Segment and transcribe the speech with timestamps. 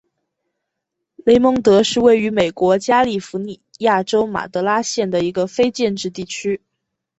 [1.17, 6.59] 雷蒙德是位于美国加利福尼亚州马德拉县的一个非建制地区。